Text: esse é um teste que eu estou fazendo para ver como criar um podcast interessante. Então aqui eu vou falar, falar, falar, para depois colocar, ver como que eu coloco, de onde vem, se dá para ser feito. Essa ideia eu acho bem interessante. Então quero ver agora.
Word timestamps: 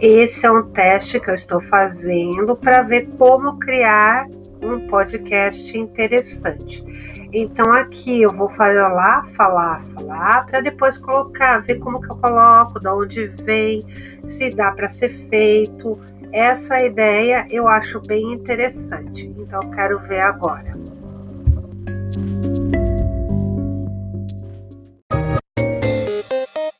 esse 0.00 0.46
é 0.46 0.50
um 0.50 0.62
teste 0.70 1.20
que 1.20 1.30
eu 1.30 1.34
estou 1.34 1.60
fazendo 1.60 2.56
para 2.56 2.82
ver 2.82 3.06
como 3.18 3.58
criar 3.58 4.26
um 4.62 4.86
podcast 4.88 5.76
interessante. 5.76 6.82
Então 7.32 7.72
aqui 7.72 8.22
eu 8.22 8.30
vou 8.30 8.48
falar, 8.48 9.26
falar, 9.36 9.84
falar, 9.94 10.46
para 10.46 10.60
depois 10.60 10.96
colocar, 10.96 11.58
ver 11.58 11.78
como 11.78 12.00
que 12.00 12.10
eu 12.10 12.16
coloco, 12.16 12.80
de 12.80 12.88
onde 12.88 13.26
vem, 13.44 13.82
se 14.26 14.48
dá 14.50 14.72
para 14.72 14.88
ser 14.88 15.10
feito. 15.28 15.98
Essa 16.32 16.84
ideia 16.84 17.46
eu 17.50 17.68
acho 17.68 18.00
bem 18.00 18.32
interessante. 18.32 19.32
Então 19.38 19.70
quero 19.70 20.00
ver 20.00 20.20
agora. 20.20 20.74